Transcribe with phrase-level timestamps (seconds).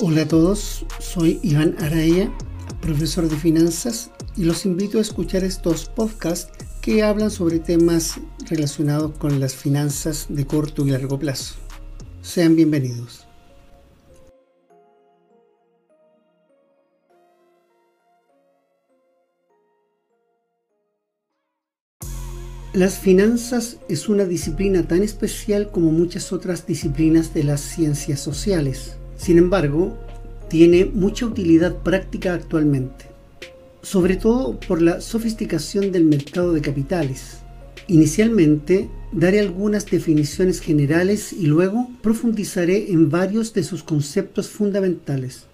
[0.00, 2.32] Hola a todos, soy Iván Araya,
[2.80, 9.18] profesor de finanzas, y los invito a escuchar estos podcasts que hablan sobre temas relacionados
[9.18, 11.56] con las finanzas de corto y largo plazo.
[12.22, 13.26] Sean bienvenidos.
[22.72, 28.97] Las finanzas es una disciplina tan especial como muchas otras disciplinas de las ciencias sociales.
[29.18, 29.98] Sin embargo,
[30.48, 33.06] tiene mucha utilidad práctica actualmente,
[33.82, 37.38] sobre todo por la sofisticación del mercado de capitales.
[37.88, 45.46] Inicialmente, daré algunas definiciones generales y luego profundizaré en varios de sus conceptos fundamentales.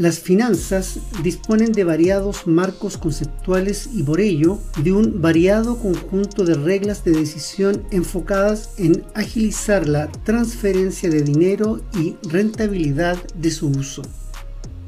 [0.00, 6.54] Las finanzas disponen de variados marcos conceptuales y por ello de un variado conjunto de
[6.54, 14.00] reglas de decisión enfocadas en agilizar la transferencia de dinero y rentabilidad de su uso.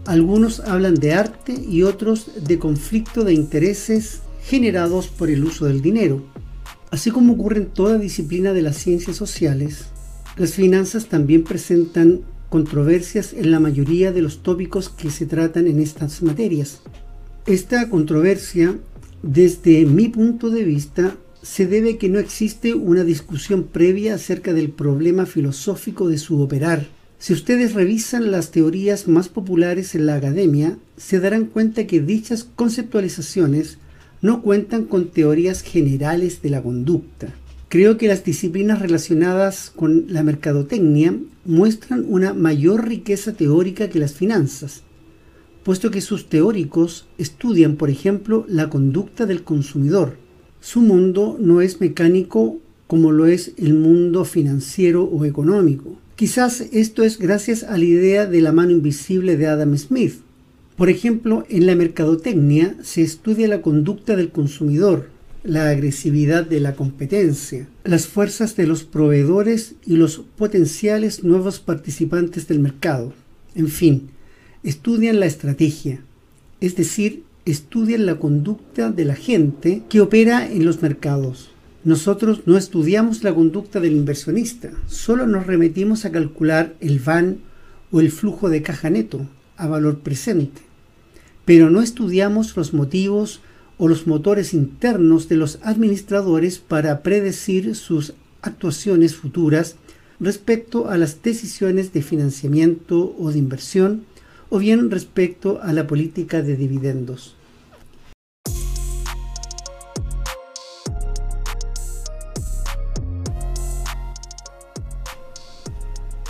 [0.07, 5.83] Algunos hablan de arte y otros de conflicto de intereses generados por el uso del
[5.83, 6.23] dinero.
[6.91, 9.89] Así como ocurre en toda disciplina de las ciencias sociales,
[10.39, 15.81] las finanzas también presentan controversias en la mayoría de los tópicos que se tratan en
[15.81, 16.83] estas materias.
[17.47, 18.77] Esta controversia,
[19.23, 24.69] desde mi punto de vista, se debe que no existe una discusión previa acerca del
[24.69, 26.87] problema filosófico de su operar.
[27.19, 32.45] Si ustedes revisan las teorías más populares en la academia, se darán cuenta que dichas
[32.45, 33.79] conceptualizaciones
[34.21, 37.33] no cuentan con teorías generales de la conducta.
[37.73, 44.13] Creo que las disciplinas relacionadas con la mercadotecnia muestran una mayor riqueza teórica que las
[44.13, 44.83] finanzas,
[45.63, 50.19] puesto que sus teóricos estudian, por ejemplo, la conducta del consumidor.
[50.61, 55.97] Su mundo no es mecánico como lo es el mundo financiero o económico.
[56.15, 60.17] Quizás esto es gracias a la idea de la mano invisible de Adam Smith.
[60.77, 65.09] Por ejemplo, en la mercadotecnia se estudia la conducta del consumidor,
[65.45, 72.47] la agresividad de la competencia, las fuerzas de los proveedores y los potenciales nuevos participantes
[72.47, 73.13] del mercado.
[73.55, 74.11] En fin,
[74.63, 76.01] estudian la estrategia,
[76.61, 81.51] es decir, estudian la conducta de la gente que opera en los mercados.
[81.85, 87.39] Nosotros no estudiamos la conducta del inversionista, solo nos remitimos a calcular el VAN
[87.91, 89.27] o el flujo de caja neto
[89.57, 90.63] a valor presente,
[91.45, 93.41] pero no estudiamos los motivos
[93.83, 99.75] o los motores internos de los administradores para predecir sus actuaciones futuras
[100.21, 104.05] respecto a las decisiones de financiamiento o de inversión
[104.51, 107.35] o bien respecto a la política de dividendos.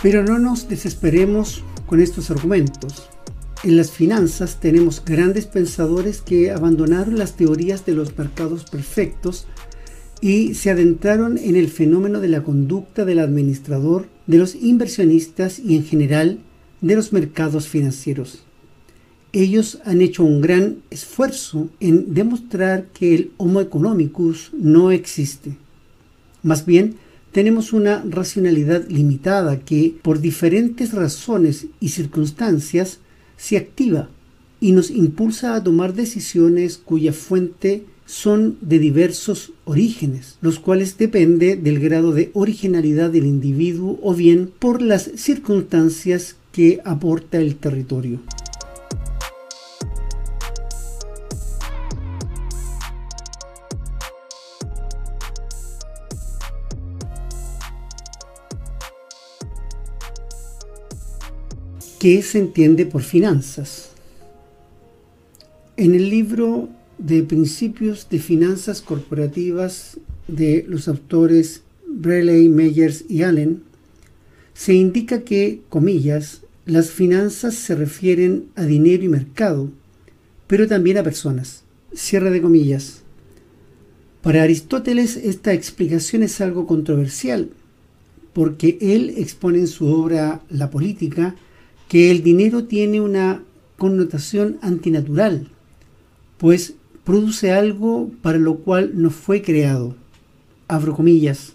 [0.01, 3.07] Pero no nos desesperemos con estos argumentos.
[3.63, 9.47] En las finanzas tenemos grandes pensadores que abandonaron las teorías de los mercados perfectos
[10.19, 15.77] y se adentraron en el fenómeno de la conducta del administrador, de los inversionistas y
[15.77, 16.39] en general
[16.81, 18.43] de los mercados financieros.
[19.31, 25.55] Ellos han hecho un gran esfuerzo en demostrar que el Homo economicus no existe.
[26.41, 26.95] Más bien,
[27.31, 32.99] tenemos una racionalidad limitada que, por diferentes razones y circunstancias,
[33.37, 34.09] se activa
[34.59, 41.55] y nos impulsa a tomar decisiones cuya fuente son de diversos orígenes, los cuales depende
[41.55, 48.19] del grado de originalidad del individuo o bien por las circunstancias que aporta el territorio.
[62.03, 63.91] ¿Qué se entiende por finanzas?
[65.77, 73.63] En el libro de Principios de Finanzas Corporativas de los autores Breley, Meyers y Allen,
[74.53, 79.71] se indica que, comillas, las finanzas se refieren a dinero y mercado,
[80.47, 81.63] pero también a personas.
[81.93, 83.03] Cierre de comillas.
[84.21, 87.51] Para Aristóteles esta explicación es algo controversial,
[88.33, 91.37] porque él expone en su obra La política
[91.93, 93.43] que el dinero tiene una
[93.77, 95.49] connotación antinatural,
[96.39, 96.73] pues
[97.03, 99.95] produce algo para lo cual no fue creado.
[100.67, 101.53] Abro comillas.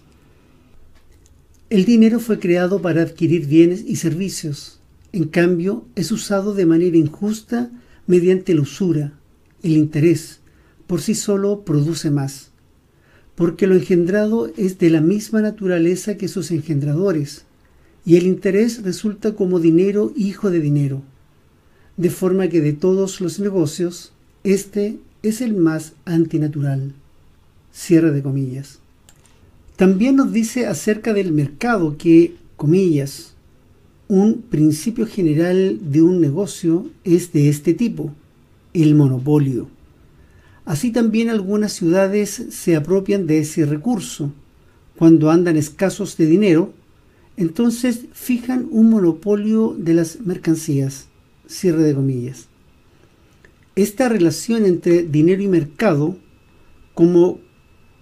[1.70, 4.78] El dinero fue creado para adquirir bienes y servicios.
[5.10, 7.72] En cambio, es usado de manera injusta
[8.06, 9.14] mediante la usura,
[9.64, 10.38] el interés.
[10.86, 12.52] Por sí solo produce más.
[13.34, 17.44] porque lo engendrado es de la misma naturaleza que sus engendradores,
[18.04, 21.02] y el interés resulta como dinero hijo de dinero,
[21.96, 24.12] de forma que de todos los negocios,
[24.44, 26.92] este es el más antinatural.
[27.72, 28.78] Cierre de comillas.
[29.76, 33.34] También nos dice acerca del mercado que, comillas,
[34.08, 38.12] un principio general de un negocio es de este tipo,
[38.72, 39.68] el monopolio.
[40.64, 44.32] Así también algunas ciudades se apropian de ese recurso.
[44.96, 46.72] Cuando andan escasos de dinero,
[47.38, 51.06] entonces fijan un monopolio de las mercancías.
[51.46, 52.48] Cierre de comillas.
[53.76, 56.16] Esta relación entre dinero y mercado
[56.94, 57.38] como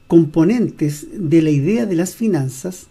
[0.08, 2.86] componentes de la idea de las finanzas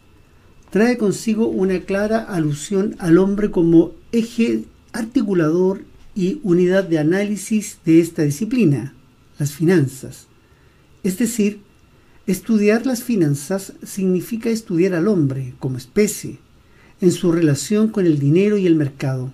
[0.70, 5.82] trae consigo una clara alusión al hombre como eje articulador
[6.14, 8.94] y unidad de análisis de esta disciplina,
[9.40, 10.28] las finanzas.
[11.04, 11.62] Es decir,
[12.28, 16.40] estudiar las finanzas significa estudiar al hombre como especie,
[17.02, 19.32] en su relación con el dinero y el mercado.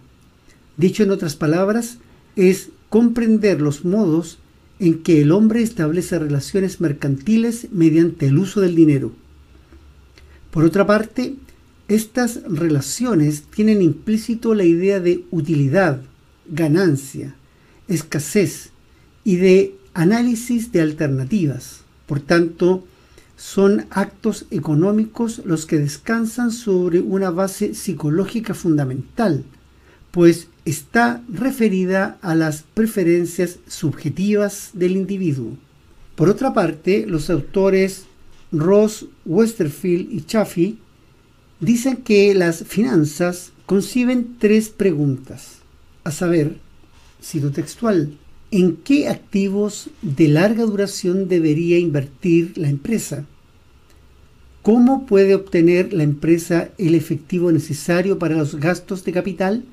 [0.78, 1.98] Dicho en otras palabras,
[2.36, 4.40] es comprender los modos
[4.80, 9.12] en que el hombre establece relaciones mercantiles mediante el uso del dinero.
[10.50, 11.36] Por otra parte,
[11.88, 16.02] estas relaciones tienen implícito la idea de utilidad,
[16.48, 17.36] ganancia,
[17.88, 18.72] escasez
[19.24, 21.81] y de análisis de alternativas.
[22.12, 22.84] Por tanto,
[23.38, 29.46] son actos económicos los que descansan sobre una base psicológica fundamental,
[30.12, 35.56] pues está referida a las preferencias subjetivas del individuo.
[36.16, 38.08] Por otra parte, los autores
[38.52, 40.80] Ross, Westerfield y Chaffee
[41.62, 45.60] dicen que las finanzas conciben tres preguntas,
[46.04, 46.58] a saber,
[47.24, 48.18] cito textual,
[48.52, 53.26] ¿en qué activos de larga duración debería invertir la empresa?
[54.62, 59.64] ¿Cómo puede obtener la empresa el efectivo necesario para los gastos de capital?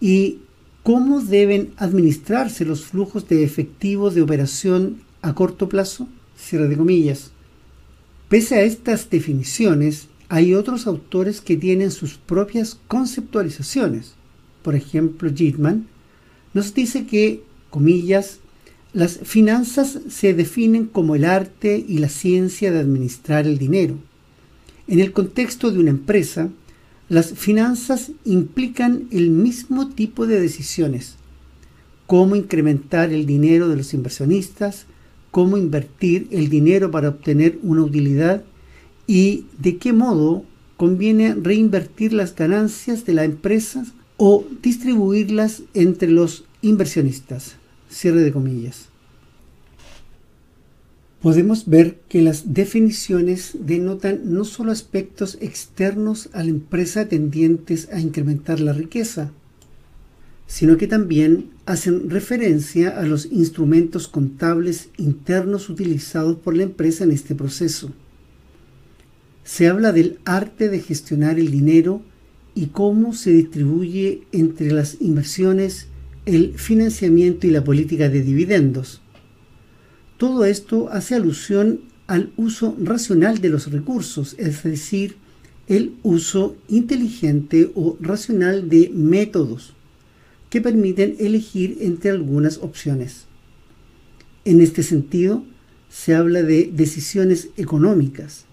[0.00, 0.38] ¿Y
[0.82, 6.08] cómo deben administrarse los flujos de efectivo de operación a corto plazo?
[6.36, 7.30] Cierre de comillas.
[8.28, 14.14] Pese a estas definiciones, hay otros autores que tienen sus propias conceptualizaciones.
[14.62, 15.86] Por ejemplo, Gitman
[16.52, 18.40] nos dice que, comillas,
[18.92, 23.96] las finanzas se definen como el arte y la ciencia de administrar el dinero.
[24.86, 26.48] En el contexto de una empresa,
[27.08, 31.16] las finanzas implican el mismo tipo de decisiones.
[32.06, 34.86] Cómo incrementar el dinero de los inversionistas,
[35.30, 38.42] cómo invertir el dinero para obtener una utilidad
[39.06, 40.44] y de qué modo
[40.76, 43.84] conviene reinvertir las ganancias de la empresa
[44.16, 47.56] o distribuirlas entre los inversionistas.
[47.88, 48.88] Cierre de comillas.
[51.22, 57.98] Podemos ver que las definiciones denotan no solo aspectos externos a la empresa tendientes a
[57.98, 59.32] incrementar la riqueza,
[60.46, 67.10] sino que también hacen referencia a los instrumentos contables internos utilizados por la empresa en
[67.10, 67.90] este proceso.
[69.42, 72.02] Se habla del arte de gestionar el dinero
[72.54, 75.88] y cómo se distribuye entre las inversiones,
[76.28, 79.00] el financiamiento y la política de dividendos.
[80.18, 85.16] Todo esto hace alusión al uso racional de los recursos, es decir,
[85.68, 89.72] el uso inteligente o racional de métodos
[90.50, 93.24] que permiten elegir entre algunas opciones.
[94.44, 95.44] En este sentido,
[95.88, 98.44] se habla de decisiones económicas.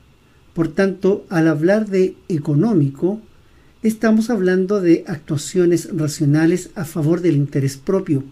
[0.54, 3.22] Por tanto, al hablar de económico,
[3.88, 8.24] estamos hablando de actuaciones racionales a favor del interés propio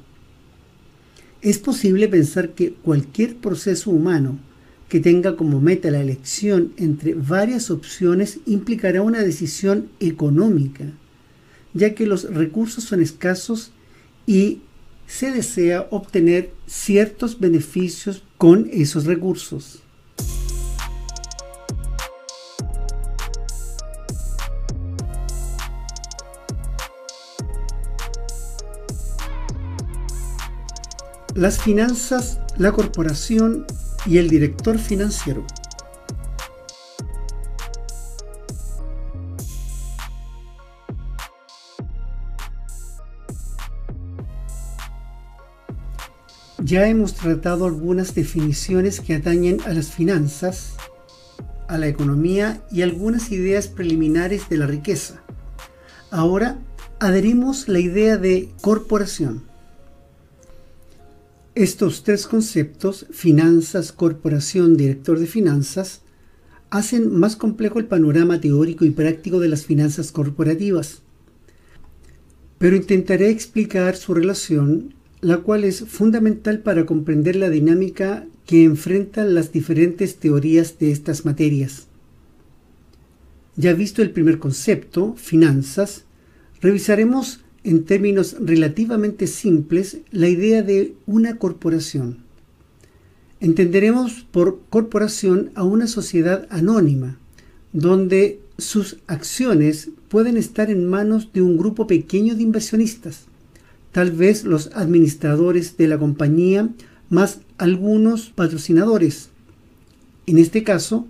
[1.43, 4.39] es posible pensar que cualquier proceso humano
[4.87, 10.85] que tenga como meta la elección entre varias opciones implicará una decisión económica,
[11.73, 13.71] ya que los recursos son escasos
[14.25, 14.61] y
[15.05, 19.82] se desea obtener ciertos beneficios con esos recursos.
[31.35, 33.65] Las finanzas, la corporación
[34.05, 35.45] y el director financiero.
[46.59, 50.73] Ya hemos tratado algunas definiciones que atañen a las finanzas,
[51.67, 55.21] a la economía y algunas ideas preliminares de la riqueza.
[56.09, 56.57] Ahora
[56.99, 59.52] adherimos la idea de corporación.
[61.55, 66.01] Estos tres conceptos, finanzas, corporación, director de finanzas,
[66.71, 71.03] hacen más complejo el panorama teórico y práctico de las finanzas corporativas.
[72.57, 79.35] Pero intentaré explicar su relación, la cual es fundamental para comprender la dinámica que enfrentan
[79.35, 81.85] las diferentes teorías de estas materias.
[83.55, 86.05] Ya visto el primer concepto, finanzas,
[86.61, 92.19] revisaremos en términos relativamente simples la idea de una corporación.
[93.39, 97.17] Entenderemos por corporación a una sociedad anónima,
[97.71, 103.25] donde sus acciones pueden estar en manos de un grupo pequeño de inversionistas,
[103.91, 106.69] tal vez los administradores de la compañía
[107.09, 109.29] más algunos patrocinadores.
[110.25, 111.07] En este caso,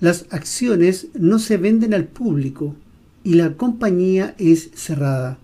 [0.00, 2.74] las acciones no se venden al público
[3.24, 5.38] y la compañía es cerrada.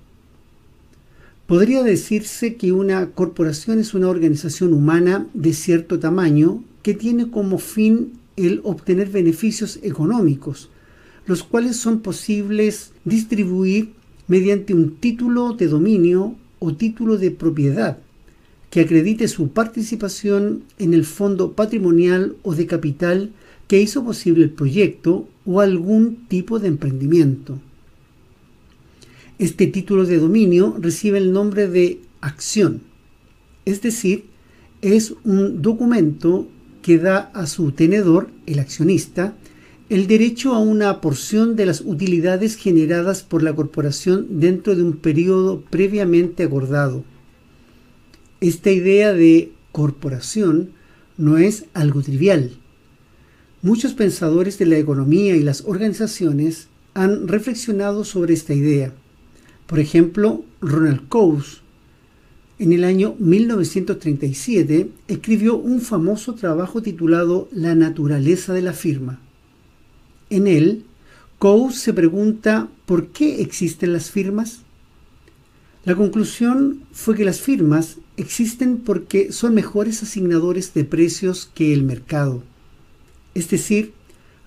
[1.49, 7.57] Podría decirse que una corporación es una organización humana de cierto tamaño que tiene como
[7.57, 10.69] fin el obtener beneficios económicos,
[11.25, 13.95] los cuales son posibles distribuir
[14.27, 17.97] mediante un título de dominio o título de propiedad
[18.69, 23.33] que acredite su participación en el fondo patrimonial o de capital
[23.69, 27.59] que hizo posible el proyecto o algún tipo de emprendimiento.
[29.39, 32.81] Este título de dominio recibe el nombre de acción,
[33.67, 34.25] es decir,
[34.83, 36.49] es un documento
[36.83, 39.37] que da a su tenedor, el accionista,
[39.91, 44.95] el derecho a una porción de las utilidades generadas por la corporación dentro de un
[44.95, 47.05] periodo previamente acordado.
[48.41, 50.71] Esta idea de corporación
[51.17, 52.57] no es algo trivial.
[53.63, 58.93] Muchos pensadores de la economía y las organizaciones han reflexionado sobre esta idea.
[59.69, 61.59] Por ejemplo, Ronald Coase,
[62.59, 69.21] en el año 1937, escribió un famoso trabajo titulado La naturaleza de la firma.
[70.31, 70.85] En él,
[71.39, 74.61] Coase se pregunta ¿por qué existen las firmas?
[75.85, 81.83] La conclusión fue que las firmas existen porque son mejores asignadores de precios que el
[81.83, 82.43] mercado.
[83.35, 83.93] Es decir,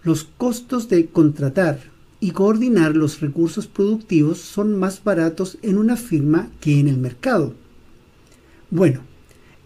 [0.01, 1.90] los costos de contratar,
[2.21, 7.55] y coordinar los recursos productivos son más baratos en una firma que en el mercado.
[8.69, 9.01] Bueno,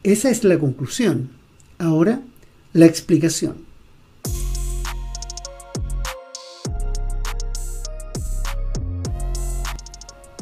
[0.04, 1.30] esa es la conclusión.
[1.78, 2.22] Ahora,
[2.72, 3.58] la explicación.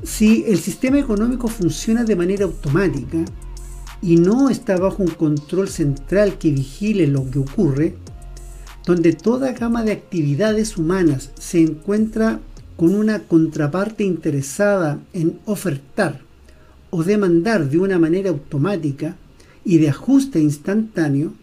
[0.04, 3.26] Si el sistema económico funciona de manera automática
[4.04, 7.96] y no está bajo un control central que vigile lo que ocurre,
[8.86, 12.40] donde toda gama de actividades humanas se encuentra
[12.76, 16.22] con una contraparte interesada en ofertar
[16.90, 19.16] o demandar de una manera automática
[19.66, 21.34] y de ajuste instantáneo,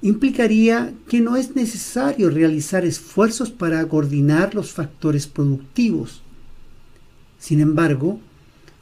[0.00, 6.22] implicaría que no es necesario realizar esfuerzos para coordinar los factores productivos.
[7.38, 8.20] Sin embargo,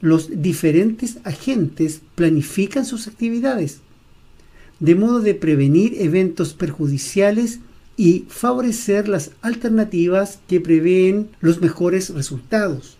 [0.00, 3.80] los diferentes agentes planifican sus actividades,
[4.78, 7.60] de modo de prevenir eventos perjudiciales
[7.96, 12.98] y favorecer las alternativas que prevén los mejores resultados,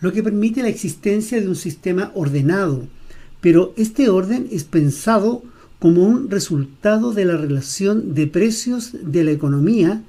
[0.00, 2.86] lo que permite la existencia de un sistema ordenado,
[3.40, 5.42] pero este orden es pensado
[5.78, 10.02] como un resultado de la relación de precios de la economía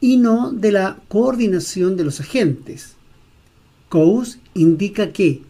[0.00, 2.96] y no de la coordinación de los agentes.
[3.88, 5.42] Coase indica que,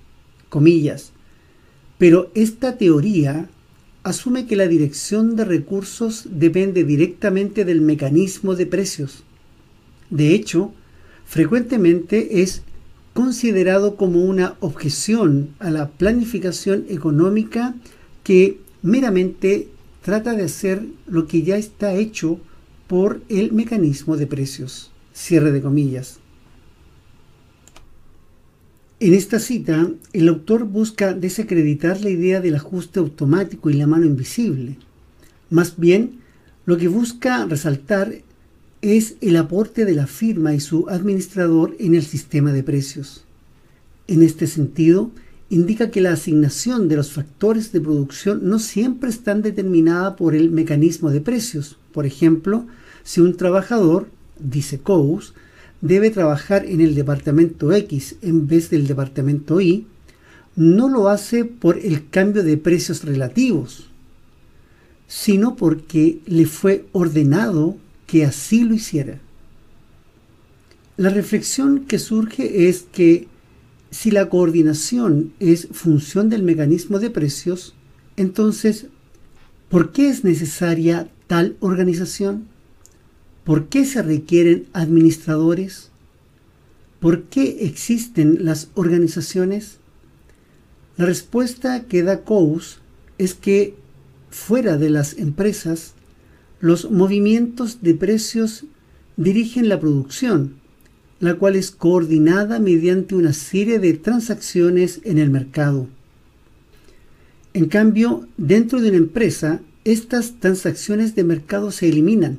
[0.48, 1.12] comillas,
[1.96, 3.48] pero esta teoría
[4.02, 9.22] asume que la dirección de recursos depende directamente del mecanismo de precios.
[10.10, 10.72] De hecho,
[11.24, 12.62] frecuentemente es
[13.14, 17.74] considerado como una objeción a la planificación económica
[18.24, 19.68] que meramente
[20.02, 22.40] trata de hacer lo que ya está hecho
[22.88, 24.90] por el mecanismo de precios.
[25.14, 26.21] Cierre de comillas.
[29.02, 34.06] En esta cita, el autor busca desacreditar la idea del ajuste automático y la mano
[34.06, 34.76] invisible.
[35.50, 36.20] Más bien,
[36.66, 38.14] lo que busca resaltar
[38.80, 43.24] es el aporte de la firma y su administrador en el sistema de precios.
[44.06, 45.10] En este sentido,
[45.50, 50.48] indica que la asignación de los factores de producción no siempre están determinada por el
[50.52, 51.76] mecanismo de precios.
[51.92, 52.68] Por ejemplo,
[53.02, 54.06] si un trabajador,
[54.38, 55.32] dice Coase,
[55.82, 59.86] debe trabajar en el departamento X en vez del departamento Y,
[60.56, 63.90] no lo hace por el cambio de precios relativos,
[65.06, 69.20] sino porque le fue ordenado que así lo hiciera.
[70.96, 73.28] La reflexión que surge es que
[73.90, 77.74] si la coordinación es función del mecanismo de precios,
[78.16, 78.86] entonces
[79.72, 82.46] ¿Por qué es necesaria tal organización?
[83.44, 85.90] ¿Por qué se requieren administradores?
[87.00, 89.78] ¿Por qué existen las organizaciones?
[90.96, 92.76] La respuesta que da Coase
[93.18, 93.74] es que
[94.30, 95.94] fuera de las empresas,
[96.60, 98.64] los movimientos de precios
[99.16, 100.54] dirigen la producción,
[101.18, 105.88] la cual es coordinada mediante una serie de transacciones en el mercado.
[107.54, 112.38] En cambio, dentro de una empresa, estas transacciones de mercado se eliminan,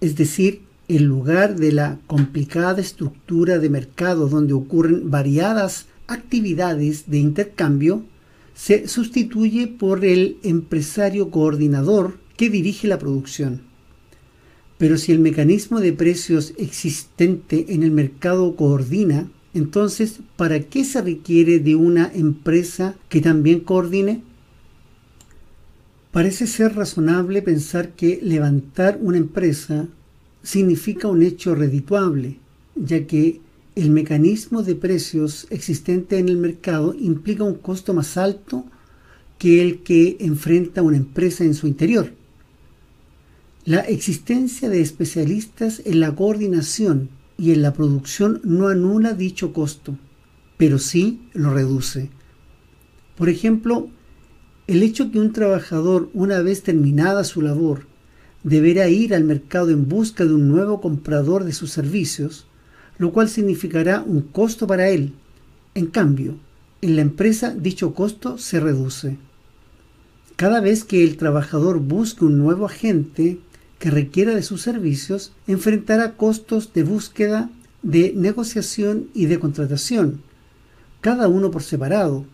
[0.00, 7.18] es decir, en lugar de la complicada estructura de mercado donde ocurren variadas actividades de
[7.18, 8.04] intercambio,
[8.54, 13.62] se sustituye por el empresario coordinador que dirige la producción.
[14.78, 21.00] Pero si el mecanismo de precios existente en el mercado coordina, entonces, ¿para qué se
[21.00, 24.22] requiere de una empresa que también coordine?
[26.16, 29.86] Parece ser razonable pensar que levantar una empresa
[30.42, 32.38] significa un hecho redituable,
[32.74, 33.42] ya que
[33.74, 38.64] el mecanismo de precios existente en el mercado implica un costo más alto
[39.38, 42.14] que el que enfrenta una empresa en su interior.
[43.66, 49.98] La existencia de especialistas en la coordinación y en la producción no anula dicho costo,
[50.56, 52.08] pero sí lo reduce.
[53.16, 53.90] Por ejemplo,
[54.66, 57.86] el hecho que un trabajador, una vez terminada su labor,
[58.42, 62.46] deberá ir al mercado en busca de un nuevo comprador de sus servicios,
[62.98, 65.12] lo cual significará un costo para él.
[65.74, 66.36] En cambio,
[66.82, 69.18] en la empresa dicho costo se reduce.
[70.36, 73.38] Cada vez que el trabajador busque un nuevo agente
[73.78, 77.50] que requiera de sus servicios, enfrentará costos de búsqueda,
[77.82, 80.22] de negociación y de contratación,
[81.00, 82.24] cada uno por separado,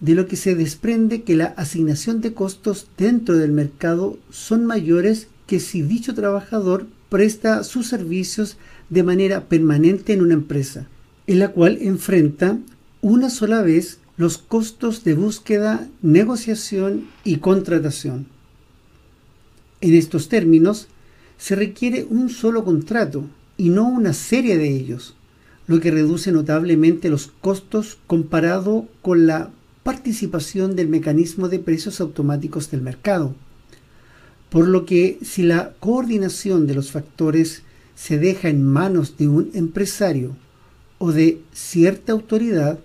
[0.00, 5.28] de lo que se desprende que la asignación de costos dentro del mercado son mayores
[5.46, 8.56] que si dicho trabajador presta sus servicios
[8.90, 10.86] de manera permanente en una empresa,
[11.26, 12.58] en la cual enfrenta
[13.00, 18.26] una sola vez los costos de búsqueda, negociación y contratación.
[19.80, 20.88] En estos términos,
[21.38, 23.24] se requiere un solo contrato
[23.56, 25.14] y no una serie de ellos,
[25.68, 29.50] lo que reduce notablemente los costos comparado con la
[29.88, 33.34] participación del mecanismo de precios automáticos del mercado.
[34.50, 37.62] Por lo que si la coordinación de los factores
[37.94, 40.36] se deja en manos de un empresario
[40.98, 42.78] o de cierta autoridad,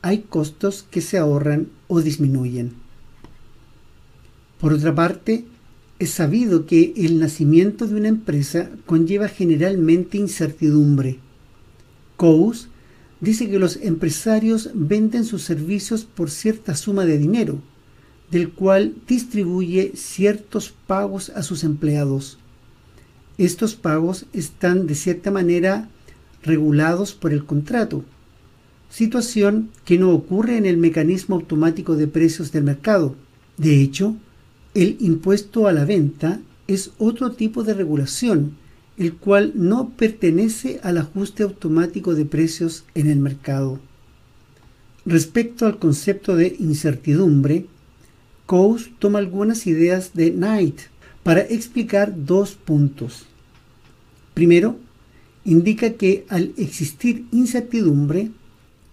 [0.00, 2.74] hay costos que se ahorran o disminuyen.
[4.60, 5.44] Por otra parte,
[5.98, 11.18] es sabido que el nacimiento de una empresa conlleva generalmente incertidumbre.
[12.16, 12.68] Coase
[13.20, 17.60] dice que los empresarios venden sus servicios por cierta suma de dinero,
[18.30, 22.38] del cual distribuye ciertos pagos a sus empleados.
[23.38, 25.88] Estos pagos están de cierta manera
[26.42, 28.04] regulados por el contrato,
[28.90, 33.14] situación que no ocurre en el mecanismo automático de precios del mercado.
[33.56, 34.16] De hecho,
[34.74, 38.56] el impuesto a la venta es otro tipo de regulación,
[38.98, 43.78] el cual no pertenece al ajuste automático de precios en el mercado.
[45.06, 47.66] Respecto al concepto de incertidumbre,
[48.46, 50.80] Coase toma algunas ideas de Knight
[51.22, 53.26] para explicar dos puntos.
[54.34, 54.78] Primero,
[55.44, 58.30] indica que al existir incertidumbre,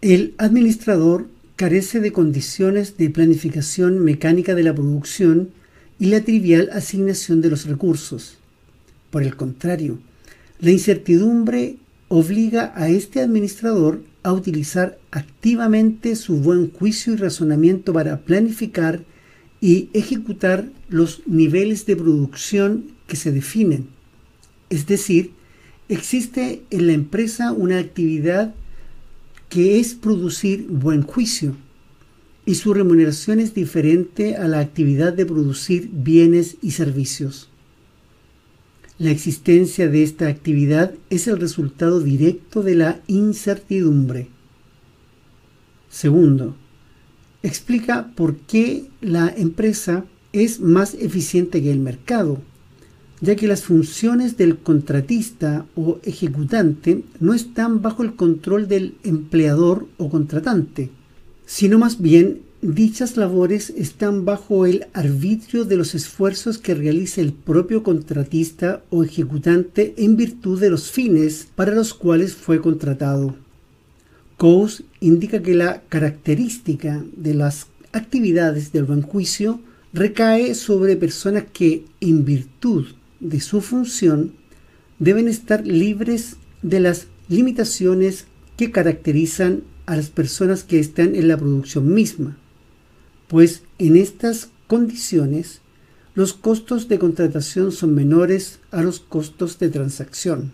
[0.02, 5.50] el administrador carece de condiciones de planificación mecánica de la producción
[6.00, 8.38] y la trivial asignación de los recursos.
[9.16, 9.98] Por el contrario,
[10.60, 11.78] la incertidumbre
[12.10, 19.06] obliga a este administrador a utilizar activamente su buen juicio y razonamiento para planificar
[19.62, 23.88] y ejecutar los niveles de producción que se definen,
[24.70, 25.32] es decir,
[25.88, 28.54] existe en la empresa una actividad
[29.48, 31.56] que es producir buen juicio
[32.46, 37.50] y su remuneración es diferente a la actividad de producir bienes y servicios.
[38.98, 44.30] La existencia de esta actividad es el resultado directo de la incertidumbre.
[45.90, 46.56] Segundo,
[47.44, 52.42] explica por qué la empresa es más eficiente que el mercado
[53.22, 59.88] ya que las funciones del contratista o ejecutante no están bajo el control del empleador
[59.98, 60.90] o contratante,
[61.46, 62.42] sino más bien
[62.74, 69.04] dichas labores están bajo el arbitrio de los esfuerzos que realiza el propio contratista o
[69.04, 73.36] ejecutante en virtud de los fines para los cuales fue contratado.
[74.38, 79.62] Coase indica que la característica de las actividades del buen juicio
[79.94, 82.88] recae sobre personas que, en virtud
[83.20, 84.34] de su función,
[84.98, 88.26] deben estar libres de las limitaciones
[88.58, 92.38] que caracterizan a las personas que están en la producción misma,
[93.28, 95.62] pues en estas condiciones
[96.14, 100.54] los costos de contratación son menores a los costos de transacción.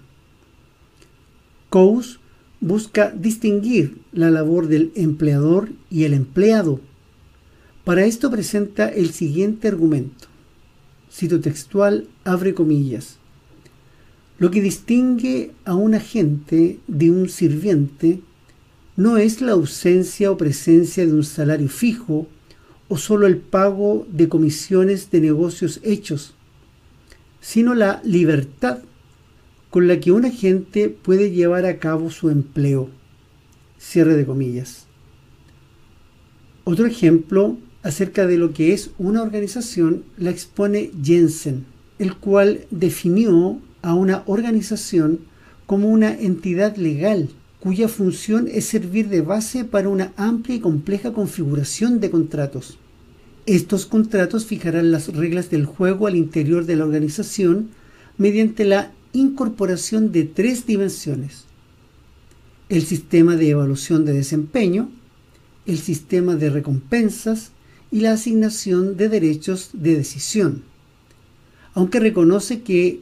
[1.69, 2.17] Coase
[2.60, 6.79] busca distinguir la labor del empleador y el empleado.
[7.84, 10.27] Para esto presenta el siguiente argumento.
[11.12, 13.17] Cito textual, abre comillas.
[14.38, 18.21] Lo que distingue a un agente de un sirviente
[18.95, 22.27] no es la ausencia o presencia de un salario fijo
[22.91, 26.34] o solo el pago de comisiones de negocios hechos,
[27.39, 28.80] sino la libertad
[29.69, 32.89] con la que un agente puede llevar a cabo su empleo.
[33.80, 34.88] Cierre de comillas.
[36.65, 41.63] Otro ejemplo acerca de lo que es una organización la expone Jensen,
[41.97, 45.21] el cual definió a una organización
[45.65, 47.30] como una entidad legal
[47.62, 52.80] cuya función es servir de base para una amplia y compleja configuración de contratos.
[53.45, 57.69] Estos contratos fijarán las reglas del juego al interior de la organización
[58.17, 61.45] mediante la incorporación de tres dimensiones.
[62.67, 64.89] El sistema de evaluación de desempeño,
[65.67, 67.52] el sistema de recompensas
[67.91, 70.63] y la asignación de derechos de decisión.
[71.76, 73.02] Aunque reconoce que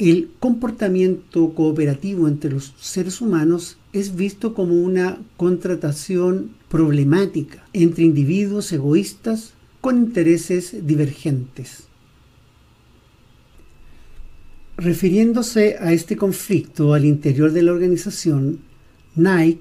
[0.00, 8.72] el comportamiento cooperativo entre los seres humanos es visto como una contratación problemática entre individuos
[8.72, 11.84] egoístas con intereses divergentes.
[14.76, 18.58] Refiriéndose a este conflicto al interior de la organización,
[19.14, 19.60] Knight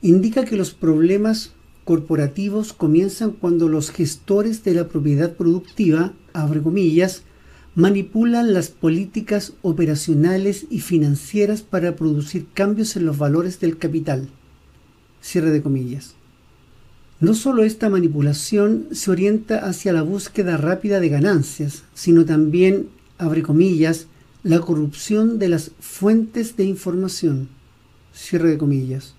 [0.00, 1.52] indica que los problemas
[1.84, 7.22] corporativos comienzan cuando los gestores de la propiedad productiva, abre comillas,
[7.78, 14.28] manipulan las políticas operacionales y financieras para producir cambios en los valores del capital.
[15.22, 16.16] Cierre de comillas.
[17.20, 23.42] No solo esta manipulación se orienta hacia la búsqueda rápida de ganancias, sino también, abre
[23.42, 24.08] comillas,
[24.42, 27.48] la corrupción de las fuentes de información.
[28.12, 29.14] Cierre de comillas.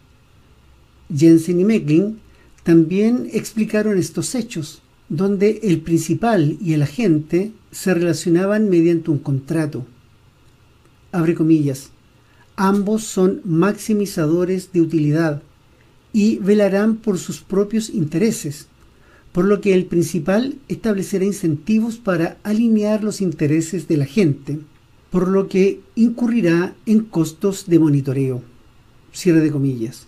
[1.16, 2.20] Jensen y Meckling
[2.64, 9.86] también explicaron estos hechos, donde el principal y el agente se relacionaban mediante un contrato.
[11.12, 11.90] Abre comillas.
[12.56, 15.42] Ambos son maximizadores de utilidad
[16.14, 18.68] y velarán por sus propios intereses,
[19.32, 24.60] por lo que el principal establecerá incentivos para alinear los intereses de la gente,
[25.10, 28.44] por lo que incurrirá en costos de monitoreo.
[29.14, 30.08] Cierre de comillas.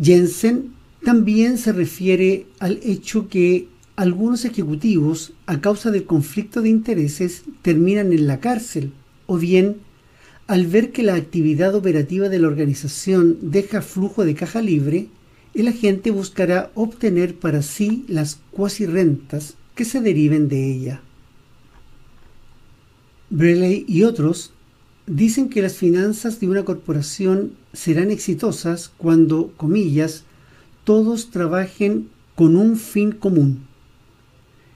[0.00, 0.72] Jensen
[1.04, 8.12] también se refiere al hecho que algunos ejecutivos, a causa del conflicto de intereses, terminan
[8.12, 8.92] en la cárcel,
[9.26, 9.76] o bien
[10.46, 15.06] al ver que la actividad operativa de la organización deja flujo de caja libre,
[15.54, 21.02] el agente buscará obtener para sí las cuasi rentas que se deriven de ella.
[23.30, 24.52] Breley y otros
[25.06, 30.24] dicen que las finanzas de una corporación serán exitosas cuando, comillas,
[30.82, 33.69] todos trabajen con un fin común.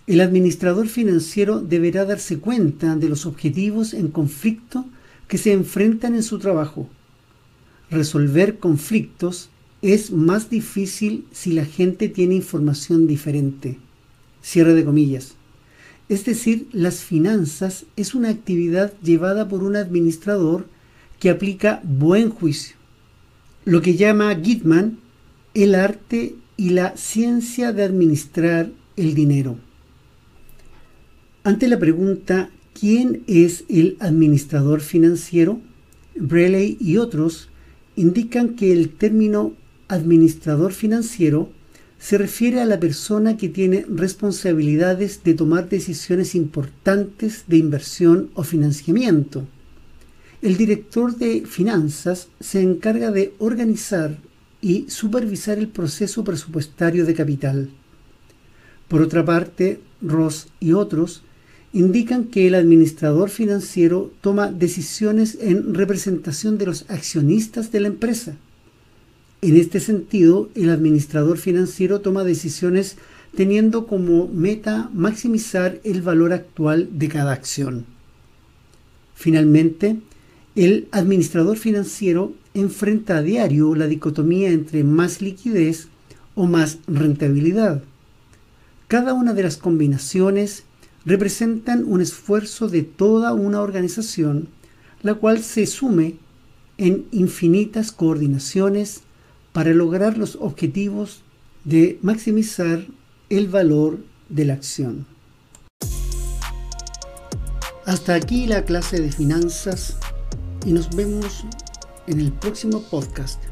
[0.07, 4.85] El administrador financiero deberá darse cuenta de los objetivos en conflicto
[5.29, 6.89] que se enfrentan en su trabajo.
[7.91, 9.49] Resolver conflictos
[9.81, 13.79] es más difícil si la gente tiene información diferente.
[14.43, 15.35] Cierre de comillas.
[16.11, 20.67] Es decir, las finanzas es una actividad llevada por un administrador
[21.19, 22.77] que aplica buen juicio.
[23.65, 24.99] Lo que llama Gitman
[25.55, 29.57] el arte y la ciencia de administrar el dinero.
[31.47, 35.61] Ante la pregunta ¿quién es el administrador financiero?
[36.17, 37.51] Breley y otros
[37.97, 39.53] indican que el término
[39.89, 41.51] administrador financiero
[41.99, 48.43] se refiere a la persona que tiene responsabilidades de tomar decisiones importantes de inversión o
[48.43, 49.47] financiamiento.
[50.41, 54.17] El director de finanzas se encarga de organizar
[54.63, 57.69] y supervisar el proceso presupuestario de capital.
[58.89, 61.23] Por otra parte, Ross y otros
[61.75, 68.37] indican que el administrador financiero toma decisiones en representación de los accionistas de la empresa.
[69.43, 72.97] En este sentido, el administrador financiero toma decisiones
[73.37, 77.87] teniendo como meta maximizar el valor actual de cada acción.
[79.17, 79.97] Finalmente,
[80.55, 85.89] el administrador financiero enfrenta a diario la dicotomía entre más liquidez
[86.37, 87.83] o más rentabilidad
[88.87, 90.63] Cada una de las combinaciones
[91.05, 94.49] representan un esfuerzo de toda una organización,
[95.03, 96.17] la cual se sume
[96.79, 99.03] en infinitas coordinaciones
[99.53, 101.23] para lograr los objetivos
[101.65, 102.87] de maximizar
[103.31, 105.07] el valor de la acción.
[107.87, 109.99] Hasta aquí la clase de finanzas
[110.65, 111.45] y nos vemos
[112.07, 113.43] en el próximo podcast.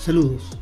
[0.00, 0.58] Saludos.